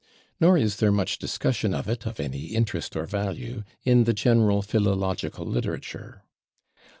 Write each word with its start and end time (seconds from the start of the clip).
Nor 0.39 0.57
is 0.57 0.77
there 0.77 0.91
much 0.91 1.19
discussion 1.19 1.75
of 1.75 1.87
it, 1.87 2.07
of 2.07 2.19
any 2.19 2.45
interest 2.55 2.95
or 2.95 3.05
value, 3.05 3.61
in 3.83 4.05
the 4.05 4.13
general 4.13 4.63
philological 4.63 5.45
literature. 5.45 6.23